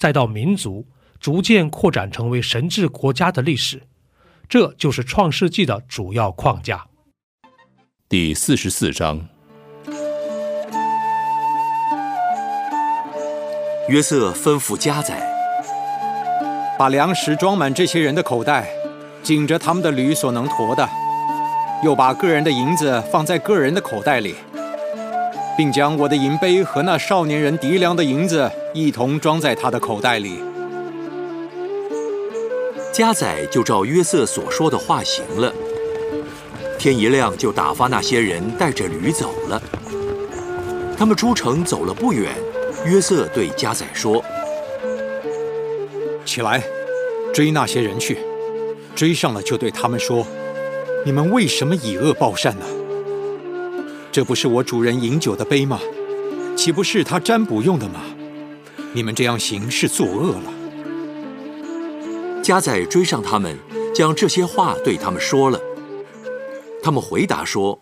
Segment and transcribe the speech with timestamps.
[0.00, 0.86] 再到民族
[1.20, 3.82] 逐渐扩展成为神治国家的历史，
[4.48, 6.86] 这就是创世纪的主要框架。
[8.08, 9.28] 第四十四章，
[13.90, 15.20] 约瑟吩咐家宰，
[16.78, 18.70] 把粮食装满这些人的口袋，
[19.22, 20.88] 紧着他们的驴所能驮的，
[21.84, 24.34] 又把个人的银子放在个人的口袋里。
[25.58, 30.40] 并将我的银杯和那少年人敌粮的银子一同装在他的口袋里。
[32.92, 35.52] 家宰就照约瑟所说的话行了。
[36.78, 39.60] 天一亮就打发那些人带着驴走了。
[40.96, 42.32] 他们出城走了不远，
[42.86, 44.24] 约瑟对家宰说
[46.24, 46.62] ：“起来，
[47.34, 48.18] 追那些人去。
[48.94, 50.26] 追上了就对他们说：
[51.04, 52.64] 你们为什么以恶报善呢？”
[54.12, 55.80] 这不是我主人饮酒的杯吗？
[56.56, 58.00] 岂不是他占卜用的吗？
[58.92, 60.52] 你们这样行是作恶了。
[62.42, 63.56] 家宰追上他们，
[63.94, 65.60] 将这些话对他们说了。
[66.82, 67.78] 他们回答说：“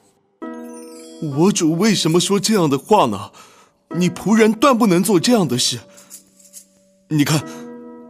[1.38, 3.30] 我主为什么说这样的话呢？
[3.96, 5.78] 你仆人断不能做这样的事。
[7.08, 7.42] 你看，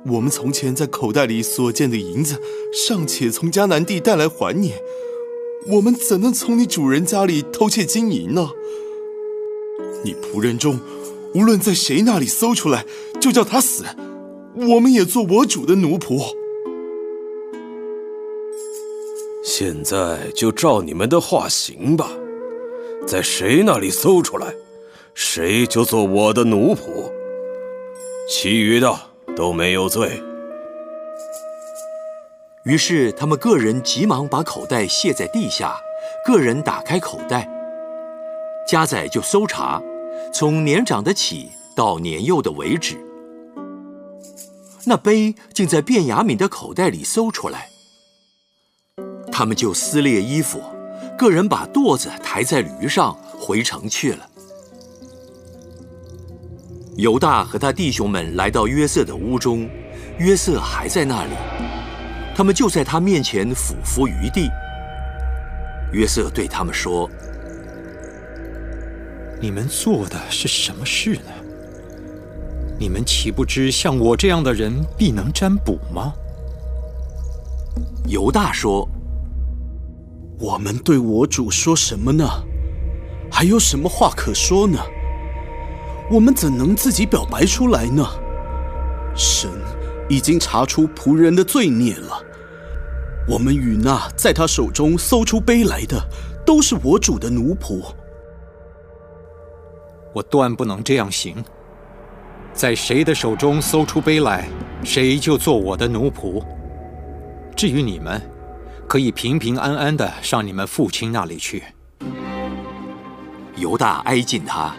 [0.06, 2.40] 我们从前在口袋里所见的银子，
[2.72, 4.74] 尚且从迦南地带来还你。”
[5.66, 8.48] 我们怎能从你主人家里偷窃金银呢？
[10.02, 10.80] 你仆人中，
[11.34, 12.84] 无论在谁那里搜出来，
[13.20, 13.84] 就叫他死。
[14.54, 16.34] 我们也做我主的奴仆。
[19.44, 22.10] 现在就照你们的话行吧，
[23.06, 24.52] 在谁那里搜出来，
[25.14, 27.10] 谁就做我的奴仆。
[28.28, 28.94] 其余的
[29.36, 30.22] 都没有罪。
[32.64, 35.76] 于是他们个人急忙把口袋卸在地下，
[36.26, 37.48] 个人打开口袋，
[38.66, 39.82] 家宰就搜查，
[40.32, 42.96] 从年长的起到年幼的为止。
[44.84, 47.68] 那杯竟在卞雅敏的口袋里搜出来，
[49.30, 50.62] 他们就撕裂衣服，
[51.18, 54.26] 个人把垛子抬在驴上回城去了。
[56.96, 59.68] 犹大和他弟兄们来到约瑟的屋中，
[60.18, 61.32] 约瑟还在那里。
[62.34, 64.48] 他们就在他面前俯伏于地。
[65.92, 67.08] 约瑟对他们说
[69.40, 71.32] ：“你们做的是什么事呢？
[72.78, 76.12] 你们岂不知像我这样的人必能占卜吗？”
[78.08, 78.88] 犹大说
[80.40, 82.24] ：“我们对我主说什么呢？
[83.30, 84.78] 还有什么话可说呢？
[86.10, 88.04] 我们怎能自己表白出来呢？
[89.14, 89.50] 神
[90.08, 92.24] 已经查出仆人的罪孽了。”
[93.28, 96.02] 我们与那在他手中搜出杯来的，
[96.46, 97.82] 都是我主的奴仆。
[100.12, 101.44] 我断不能这样行。
[102.52, 104.48] 在谁的手中搜出杯来，
[104.82, 106.42] 谁就做我的奴仆。
[107.54, 108.20] 至于你们，
[108.88, 111.62] 可以平平安安的上你们父亲那里去。
[113.56, 114.74] 犹大挨近他，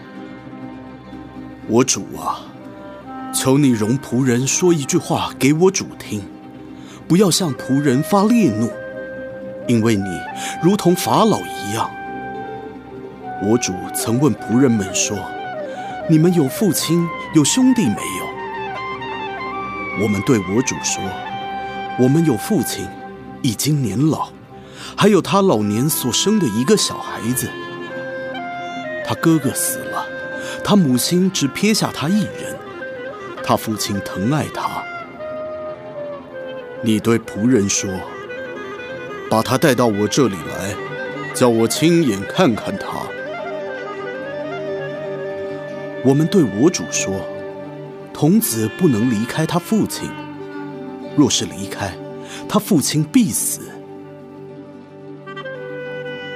[1.68, 2.42] 我主啊，
[3.34, 6.22] 求你容仆人说一句话给我主听。
[7.08, 8.70] 不要向仆人发烈怒，
[9.68, 10.20] 因为你
[10.62, 11.90] 如同法老一样。
[13.42, 15.18] 我主曾问仆人们说
[16.10, 18.30] ：“你们有父亲有兄弟没有？”
[20.04, 21.02] 我们对我主说
[21.98, 22.86] ：“我们有父亲，
[23.42, 24.28] 已经年老，
[24.98, 27.50] 还有他老年所生的一个小孩子。
[29.06, 30.06] 他哥哥死了，
[30.62, 32.56] 他母亲只撇下他一人，
[33.42, 34.84] 他父亲疼爱他。”
[36.84, 37.90] 你对仆人说
[39.32, 40.76] ：“把他带到我这里来，
[41.34, 43.00] 叫我亲眼看看他。”
[46.06, 47.14] 我们对我主说
[48.14, 50.10] ：“童子不能离开他父亲，
[51.18, 51.94] 若是离开，
[52.48, 53.62] 他父亲必死。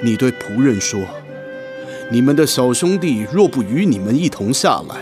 [0.02, 1.00] 你对仆人说
[2.12, 4.98] ：“你们的小兄弟若不与你们一同下来，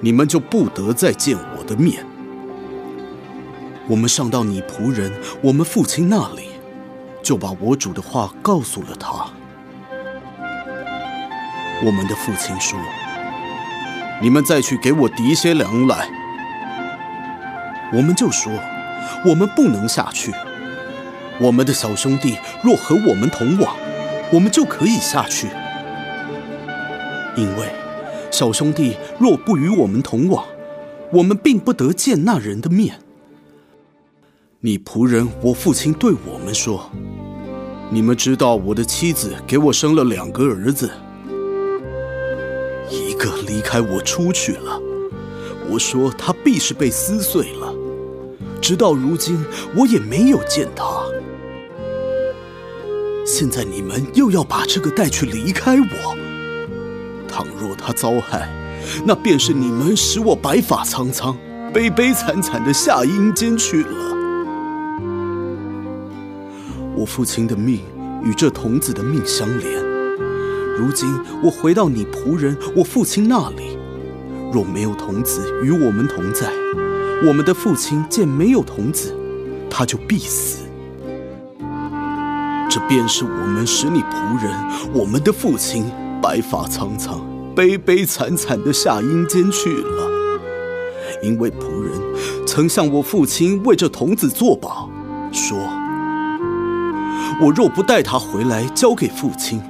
[0.00, 2.02] 你们就不得再见我的面。”
[3.86, 5.12] 我们上到你仆人
[5.42, 6.48] 我们父亲那里，
[7.22, 9.26] 就把我主的话告诉了他。
[11.84, 12.78] 我们的父亲说
[14.20, 16.08] ：“你们再去给我提些粮来。”
[17.92, 18.52] 我们就说
[19.24, 20.32] ：“我们不能下去。
[21.40, 23.74] 我们的小兄弟若和我们同往，
[24.30, 25.48] 我们就可以下去。
[27.36, 27.68] 因为
[28.30, 30.44] 小兄弟若不与我们同往，
[31.12, 32.96] 我们并不得见那人的面。
[34.60, 36.90] 你仆人我父亲对我们说
[37.90, 40.90] ：‘你们知道我的妻子给我生了两个儿子。’”
[43.18, 44.80] 个离开我出去了，
[45.68, 47.74] 我说他必是被撕碎了。
[48.60, 49.44] 直到如今，
[49.76, 50.84] 我也没有见他。
[53.26, 56.16] 现在你们又要把这个带去离开我。
[57.28, 58.48] 倘若他遭害，
[59.04, 61.36] 那便是你们使我白发苍苍、
[61.72, 64.16] 悲悲惨惨的下阴间去了。
[66.96, 67.80] 我父亲的命
[68.24, 69.87] 与这童子的命相连。
[70.78, 73.76] 如今我回到你仆人我父亲那里，
[74.52, 76.46] 若没有童子与我们同在，
[77.26, 79.12] 我们的父亲见没有童子，
[79.68, 80.68] 他就必死。
[82.70, 84.54] 这便是我们使你仆人
[84.94, 85.84] 我们的父亲
[86.22, 87.20] 白发苍苍、
[87.56, 90.08] 悲悲惨惨的下阴间去了，
[91.24, 91.92] 因为仆人
[92.46, 94.88] 曾向我父亲为这童子作保，
[95.32, 95.58] 说：
[97.40, 99.60] 我若不带他回来交给父亲。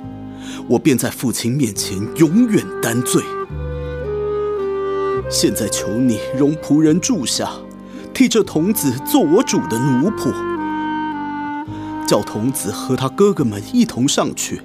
[0.69, 3.23] 我便在父亲面前永远担罪。
[5.31, 7.51] 现在求你容仆人住下，
[8.13, 10.33] 替这童子做我主的奴仆，
[12.07, 14.61] 叫童子和他哥哥们一同上去。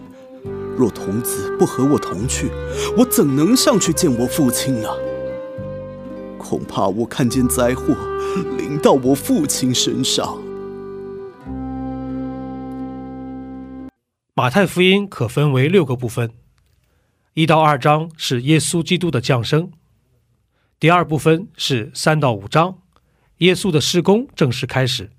[0.76, 2.50] 若童子不和我同去，
[2.98, 4.90] 我怎能上去见我父亲呢？
[6.38, 7.96] 恐怕我看见灾祸
[8.58, 10.38] 临到我父亲身上。
[14.44, 16.30] 马太福音可分为六个部分，
[17.34, 19.72] 一到二章是耶稣基督的降生，
[20.82, 22.80] 第二部分是三到五章，
[23.38, 25.10] 耶稣的施工正式开始，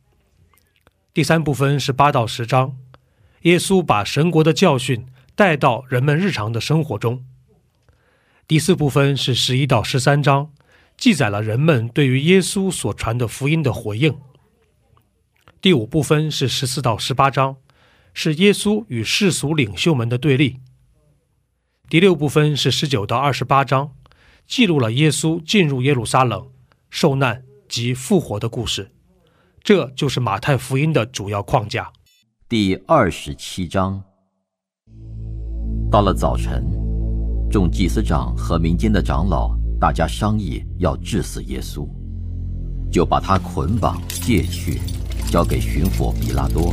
[1.15, 2.77] 第三部分是八到十章，
[3.45, 7.25] 耶稣把神国的教训带到人们日常的生活中，
[8.47, 10.51] 第四部分是十一到十三章，
[10.99, 14.19] 记载了人们对于耶稣所传的福音的回应，
[15.63, 17.57] 第五部分是十四到十八章。
[18.15, 20.61] 是耶稣与世俗领袖们的对立。
[21.91, 23.93] 第六部分是十九到二十八章，
[24.47, 26.49] 记录了耶稣进入耶路撒冷、
[26.89, 28.93] 受难及复活的故事。
[29.63, 31.93] 这就是马太福音的主要框架。
[32.49, 34.03] 第二十七章，
[35.91, 36.65] 到了早晨，
[37.51, 41.89] 众祭司长和民间的长老大家商议要治死耶稣，
[42.93, 44.81] 就把他捆绑借去，
[45.31, 46.73] 交给巡抚比拉多。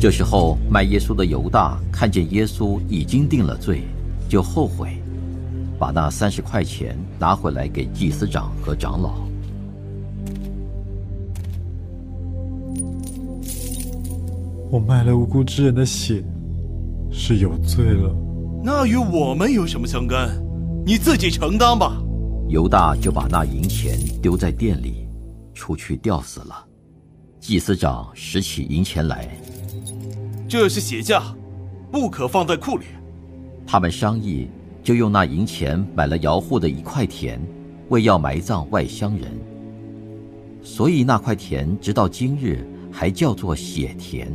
[0.00, 3.84] 这时候，卖耶稣的犹大看见耶稣已经定了罪，
[4.28, 5.00] 就后悔，
[5.78, 9.14] 把那三十块钱拿回来给祭司长和长老。
[14.70, 16.22] 我卖了无辜之人的血，
[17.10, 18.14] 是有罪了。
[18.62, 20.28] 那与我们有什么相干？
[20.84, 21.96] 你自己承担吧。
[22.48, 25.08] 犹大就把那银钱丢在店里，
[25.54, 26.66] 出去吊死了。
[27.40, 29.28] 祭司长拾起银钱来。
[30.46, 31.22] 这是血价，
[31.90, 32.84] 不可放在库里。
[33.66, 34.48] 他们商议，
[34.82, 37.40] 就用那银钱买了姚户的一块田，
[37.88, 39.32] 为要埋葬外乡人。
[40.62, 44.30] 所以那块田直到今日还叫做血田。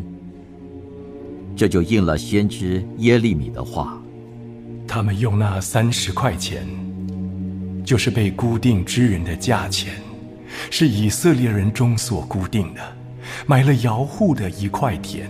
[1.56, 4.02] 这就应了先知耶利米的话：
[4.88, 6.68] 他们用那三十块钱，
[7.86, 9.94] 就是被固定之人的价钱，
[10.72, 12.82] 是以色列人中所固定的，
[13.46, 15.30] 买了姚户的一块田。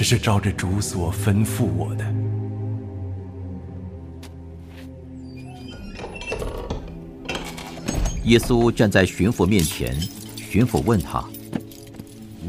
[0.00, 2.04] 只是照着主所吩咐我的。
[8.24, 9.94] 耶稣站在巡抚面前，
[10.38, 11.22] 巡抚问他：“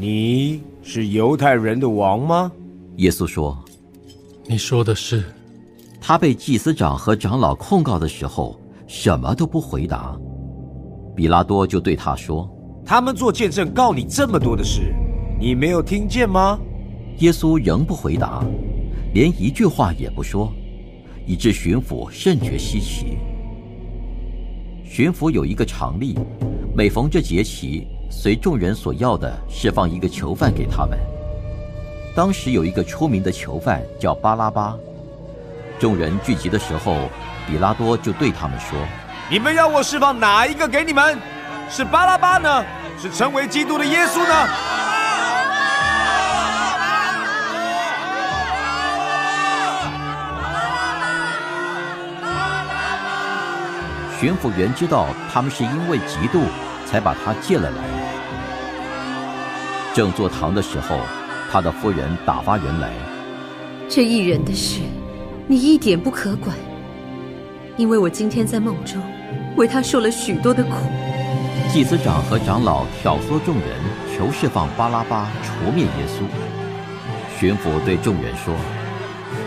[0.00, 2.50] 你是犹太人的王吗？”
[2.96, 3.62] 耶稣说
[4.48, 5.22] ：“你说的是。”
[6.00, 10.18] 他被祭司长和长老控告的时候，什么都不回答。
[11.14, 12.50] 比拉多就对他说
[12.82, 14.94] ：“他们做见证告你这么多的事，
[15.38, 16.58] 你没有听见吗？”
[17.18, 18.42] 耶稣仍不回答，
[19.14, 20.52] 连一句话也不说，
[21.26, 23.18] 以致巡抚甚觉稀奇。
[24.84, 26.18] 巡抚有一个常例，
[26.74, 30.98] 每逢这节期，随众人所要的释放一个囚犯给他们。
[32.14, 34.76] 当时有一个出名的囚犯叫巴拉巴。
[35.78, 37.08] 众人聚集的时候，
[37.46, 38.78] 比拉多就对他们说
[39.30, 41.18] ：“你们要我释放哪一个给你们？
[41.70, 42.64] 是巴拉巴呢？
[43.00, 44.48] 是成为基督的耶稣呢？”
[54.22, 56.44] 巡抚员知道他们是因为嫉妒
[56.86, 57.82] 才把他借了来。
[59.92, 61.00] 正坐堂的时候，
[61.50, 62.92] 他的夫人打发人来
[63.90, 64.78] ：“这一人的事，
[65.48, 66.56] 你一点不可管，
[67.76, 69.02] 因为我今天在梦中
[69.56, 70.70] 为他受了许多的苦。”
[71.72, 73.66] 祭司长和长老挑唆众人，
[74.16, 76.22] 求释放巴拉巴，除灭耶稣。
[77.40, 78.54] 巡抚对众人说：“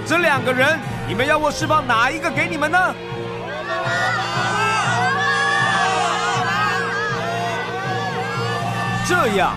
[0.06, 0.78] 这两个人，
[1.08, 2.78] 你们要我释放哪一个给你们呢？”
[9.08, 9.54] 这样，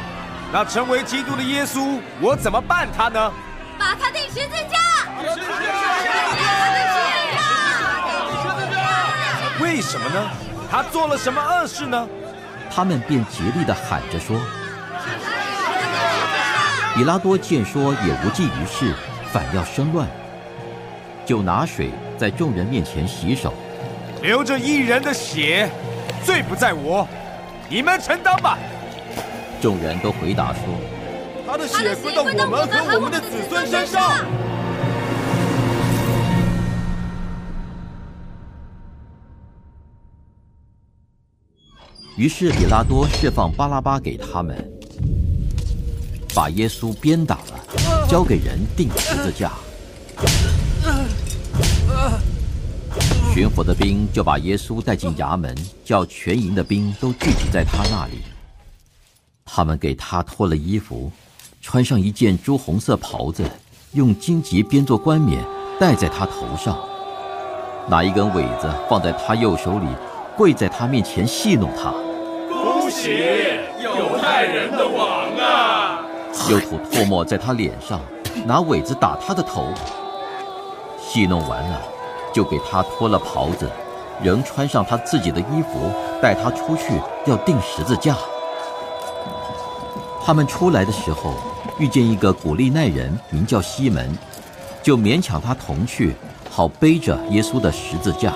[0.52, 3.33] 那成为基督的耶稣，我怎么办他呢？
[3.78, 4.78] 把他钉十字架！
[9.59, 10.31] 为什么呢？
[10.71, 12.07] 他做了什么恶事呢？
[12.71, 14.38] 他们便竭力的喊着说。
[16.95, 18.95] 比拉多见说也无济于事，
[19.33, 20.07] 反要生乱，
[21.25, 23.55] 就拿水在众人面前洗手，
[24.21, 25.71] 流着一人的血，
[26.23, 27.09] 罪不在我，
[27.71, 28.59] 你们承担吧。
[29.61, 30.62] 众人都回答说
[31.47, 32.38] ：“他的血归到我们
[32.69, 34.23] 和我们的子孙身上。”
[42.17, 44.57] 于是比拉多释放巴拉巴给他们，
[46.35, 49.53] 把耶稣鞭打了，交给人钉十字架。
[53.33, 58.15] 巡抚的兵就把耶稣带进衙门，叫全营的兵都聚集在他那里。
[59.50, 61.11] 他们给他脱了衣服，
[61.62, 63.43] 穿上一件朱红色袍子，
[63.93, 65.43] 用荆棘编作冠冕
[65.81, 66.78] 戴在他头上，
[67.88, 69.87] 拿一根苇子放在他右手里，
[70.37, 71.90] 跪在他面前戏弄他。
[72.50, 73.25] 恭喜
[73.83, 76.05] 犹太人的王啊！
[76.50, 78.00] 又吐唾沫在他脸上，
[78.45, 79.73] 拿苇子打他的头。
[81.00, 81.81] 戏弄完了，
[82.35, 83.69] 就给他脱了袍子，
[84.23, 85.90] 仍穿上他自己的衣服，
[86.21, 88.14] 带他出去要钉十字架。
[90.29, 91.33] 他们出来的时候，
[91.79, 94.15] 遇见一个古利奈人，名叫西门，
[94.83, 96.15] 就勉强他同去，
[96.51, 98.35] 好背着耶稣的十字架。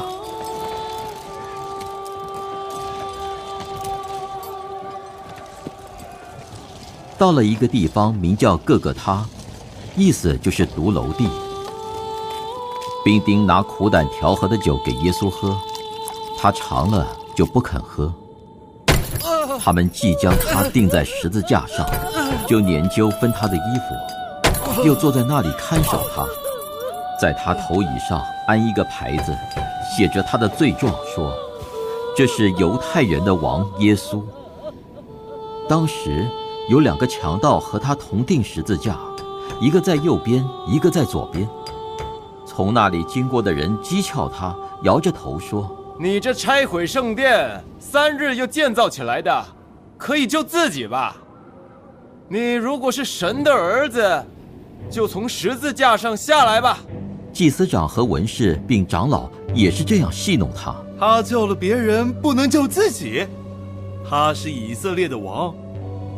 [7.19, 9.27] 到了一个地方，名叫各个他，
[9.95, 11.29] 意思就是独楼地。
[13.05, 15.55] 兵丁拿苦胆调和的酒给耶稣喝，
[16.39, 17.07] 他尝了
[17.37, 18.11] 就不肯喝。
[19.59, 21.87] 他们即将他钉在十字架上，
[22.47, 26.25] 就研究分他的衣服，又坐在那里看守他，
[27.21, 29.37] 在他头椅上安一个牌子，
[29.97, 31.33] 写着他的罪状，说
[32.17, 34.23] ：“这是犹太人的王耶稣。”
[35.69, 36.27] 当时
[36.69, 38.97] 有两个强盗和他同钉十字架，
[39.61, 41.49] 一个在右边，一个在左边。
[42.45, 45.71] 从那里经过的人讥诮他，摇着头说。
[46.03, 49.47] 你这拆毁圣殿，三日又建造起来的，
[49.97, 51.17] 可以救自己吧？
[52.29, 54.27] 你如果是神的儿子，
[54.91, 56.79] 就从十字架上下来吧。
[57.33, 60.75] 祭司长和文士并长老也是这样戏弄他。
[60.99, 63.25] 他救了别人，不能救自己。
[64.05, 65.55] 他是以色列的王，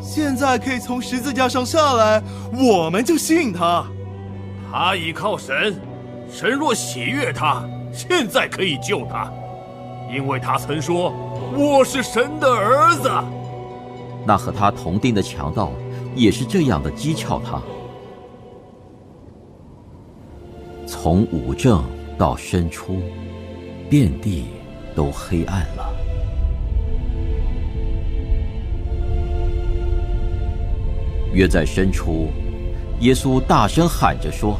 [0.00, 2.22] 现在可以从十字架上下来，
[2.54, 3.84] 我们就信他。
[4.72, 5.78] 他倚靠神，
[6.32, 7.62] 神若喜悦他，
[7.92, 9.30] 现在可以救他。
[10.14, 11.12] 因为他曾说
[11.58, 13.10] ：“我是神的儿子。”
[14.24, 15.72] 那和他同定的强盗
[16.14, 17.60] 也是这样的讥诮他。
[20.86, 21.82] 从五正
[22.16, 23.00] 到申初，
[23.90, 24.44] 遍地
[24.94, 25.92] 都黑暗了。
[31.32, 32.28] 约在申初，
[33.00, 34.56] 耶稣大声喊着说：“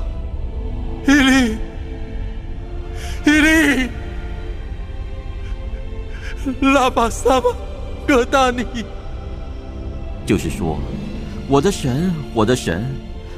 [6.60, 7.48] 拉巴萨巴，
[8.06, 8.64] 哥达尼。
[10.26, 10.78] 就是说，
[11.48, 12.84] 我的神，我的神，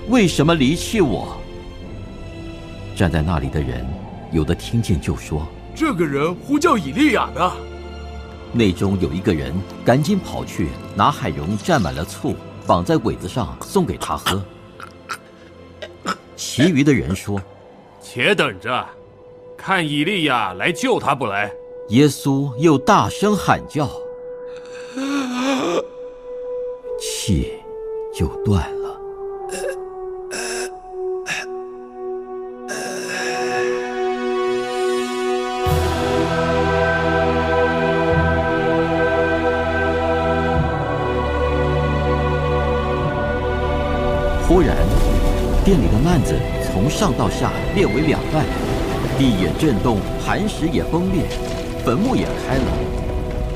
[0.09, 1.37] 为什么离弃我？
[2.95, 3.87] 站在那里的人，
[4.33, 7.53] 有的听见就说：“这个人呼叫以利亚呢。”
[8.53, 9.53] 内中有一个人
[9.85, 12.35] 赶紧跑去拿海蓉蘸满了醋，
[12.67, 14.43] 绑在苇子上送给他喝。
[16.37, 17.43] 其余的人说
[18.01, 18.87] ：“且等着，
[19.59, 21.51] 看以利亚来救他不来。”
[21.91, 23.89] 耶稣又大声喊叫，
[27.01, 27.53] 气
[28.13, 29.01] 就断了。
[44.49, 44.77] 忽然，
[45.65, 48.45] 店里的幔子从上到下裂为两半，
[49.17, 51.23] 地也震动，磐石也崩裂，
[51.87, 52.65] 坟墓也开了，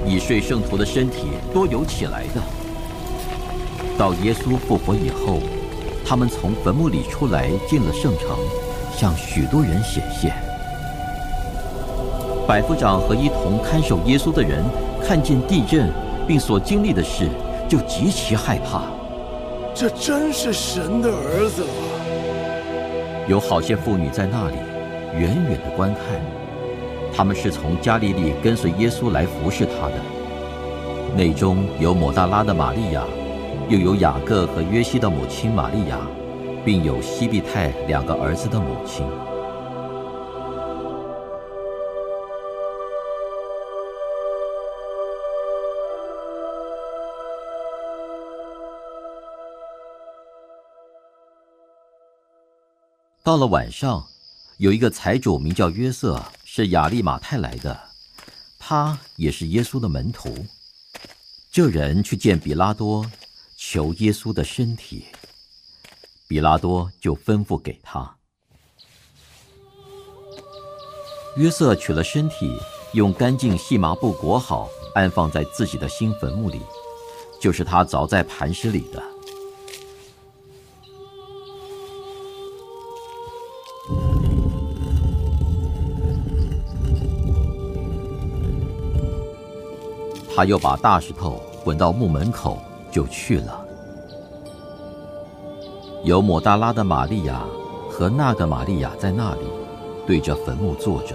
[0.06, 2.40] 已睡圣徒的身体多有起来的。
[3.98, 5.40] 到耶稣复活以后，
[6.06, 8.38] 他们从坟墓里出来，进了圣城，
[8.96, 10.32] 向许多人显现。
[12.46, 14.64] 百夫长和一同看守耶稣的人
[15.04, 15.92] 看见地震，
[16.24, 17.28] 并所经历的事，
[17.68, 18.82] 就极其害怕。
[19.74, 23.26] 这真是神的儿子吗？
[23.26, 24.56] 有好些妇女在那里，
[25.18, 26.39] 远远的观看。
[27.14, 29.94] 他们是从加利利跟随耶稣来服侍他的。
[31.16, 33.04] 内中有抹大拉的玛利亚，
[33.68, 35.98] 又有雅各和约西的母亲玛利亚，
[36.64, 39.04] 并有西庇太两个儿子的母亲。
[53.22, 54.04] 到了晚上，
[54.56, 56.20] 有一个财主名叫约瑟，
[56.52, 57.80] 是亚利马太来的，
[58.58, 60.34] 他也是耶稣的门徒。
[61.52, 63.08] 这人去见比拉多，
[63.56, 65.04] 求耶稣的身体。
[66.26, 68.16] 比拉多就吩咐给他。
[71.36, 72.58] 约瑟取了身体，
[72.94, 76.60] 用干净细麻布裹好，安放在自己的新坟墓里，
[77.40, 79.00] 就是他凿在磐石里的。
[90.34, 92.58] 他又把大石头滚到墓门口，
[92.90, 93.66] 就去了。
[96.04, 97.44] 有抹大拉的玛利亚
[97.90, 99.42] 和那个玛利亚在那里，
[100.06, 101.14] 对着坟墓坐着。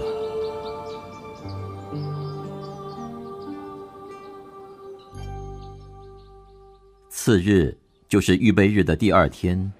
[7.08, 7.76] 次日
[8.08, 9.72] 就是预备日的第二天，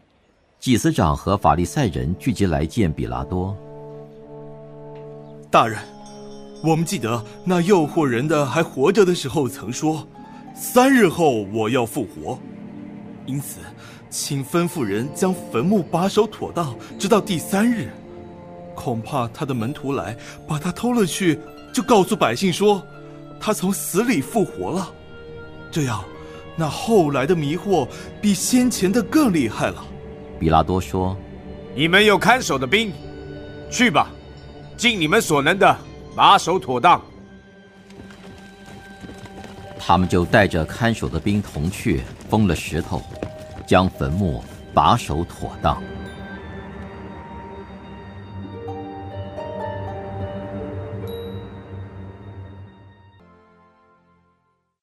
[0.58, 3.56] 祭司长和法利赛人聚集来见比拉多。
[5.48, 5.95] 大人。
[6.62, 10.06] 我们记得那诱惑人的还活着的时候曾说
[10.54, 12.38] ：“三日后我要复活。”
[13.26, 13.60] 因此，
[14.10, 17.90] 请吩咐人将坟墓把守妥当，直到第三日。
[18.74, 20.16] 恐怕他的门徒来
[20.46, 21.38] 把他偷了去，
[21.72, 22.82] 就告诉百姓说
[23.40, 24.92] 他从死里复活了。
[25.70, 26.04] 这样，
[26.56, 27.86] 那后来的迷惑
[28.20, 29.84] 比先前的更厉害了。
[30.38, 31.16] 比拉多说
[31.74, 32.92] ：“你们有看守的兵，
[33.70, 34.10] 去吧，
[34.76, 35.76] 尽你们所能的。”
[36.16, 36.98] 把守妥当，
[39.78, 42.00] 他们就带着看守的兵同去，
[42.30, 43.02] 封了石头，
[43.66, 45.82] 将坟墓把守妥当。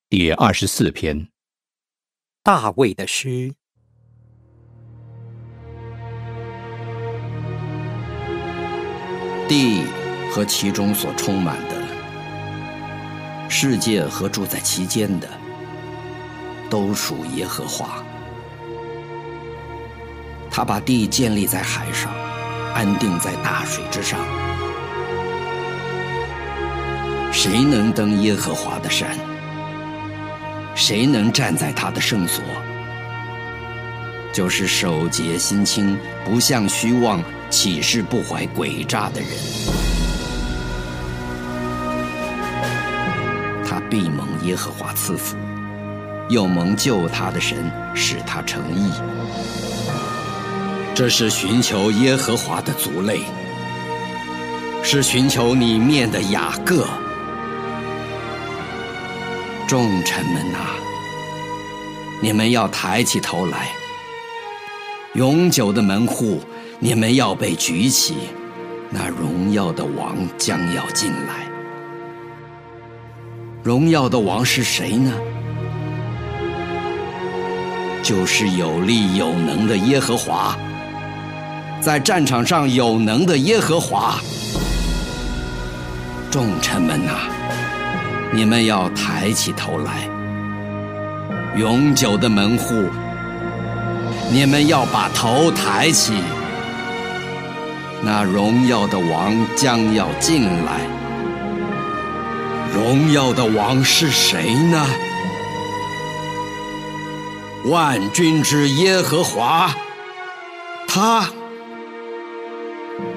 [0.07, 1.29] 第二十四篇，
[2.43, 3.55] 大卫的诗。
[9.49, 10.02] 地。
[10.33, 11.75] 和其中所充满的
[13.47, 15.29] 世界和住在其间的，
[16.71, 18.03] 都属耶和华。
[20.49, 22.11] 他把地建立在海上，
[22.73, 24.19] 安定在大水之上。
[27.31, 29.15] 谁能登耶和华的山？
[30.73, 32.43] 谁能站在他的圣所？
[34.33, 39.29] 就是守节心清、不向虚妄、起誓不怀诡诈的人。
[43.93, 45.38] 必蒙耶和华赐福，
[46.27, 48.91] 又蒙救他的神使他成义。
[50.95, 53.19] 这是寻求耶和华的族类，
[54.82, 56.88] 是寻求你面的雅各。
[59.67, 60.58] 众臣们呐，
[62.19, 63.67] 你们要抬起头来；
[65.13, 66.41] 永久的门户，
[66.79, 68.15] 你们要被举起。
[68.89, 71.52] 那荣耀的王将要进来。
[73.63, 75.13] 荣耀的王是谁呢？
[78.04, 80.58] 就是有力有能的耶和华，
[81.80, 84.19] 在战场上有能的耶和华。
[86.30, 87.12] 众臣们呐，
[88.34, 90.10] 你们要抬起头来，
[91.56, 92.89] 永久的门户，
[94.30, 96.15] 你们要把头抬起。
[98.02, 101.02] 那荣耀的王将要进来。
[102.73, 104.83] 荣耀的王是谁呢？
[107.65, 109.71] 万军之耶和华，
[110.88, 111.29] 他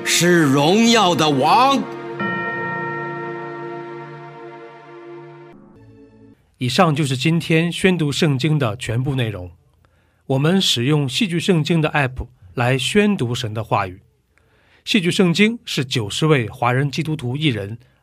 [0.05, 1.83] 是荣耀的王。
[6.59, 9.51] 以上就是今天宣读圣经的全部内容。
[10.27, 14.03] 我们使用戏剧圣经的 App 来宣读神的话语。
[14.85, 17.79] 戏剧圣经是九十位华人基督徒艺人